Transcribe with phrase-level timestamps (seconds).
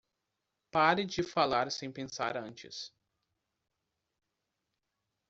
[0.71, 2.91] Pare de falar sem pensar antes.